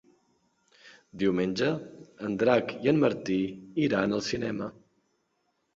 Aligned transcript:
Diumenge 1.23 1.69
en 2.29 2.33
Drac 2.45 2.75
i 2.87 2.93
en 2.95 3.03
Martí 3.05 3.39
iran 3.87 4.19
al 4.21 4.29
cinema. 4.31 4.77